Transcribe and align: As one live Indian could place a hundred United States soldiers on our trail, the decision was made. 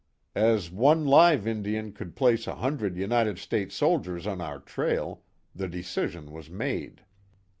As 0.33 0.71
one 0.71 1.05
live 1.05 1.45
Indian 1.45 1.91
could 1.91 2.15
place 2.15 2.47
a 2.47 2.55
hundred 2.55 2.97
United 2.97 3.37
States 3.37 3.75
soldiers 3.75 4.25
on 4.25 4.41
our 4.41 4.59
trail, 4.59 5.21
the 5.53 5.67
decision 5.67 6.31
was 6.31 6.49
made. 6.49 7.03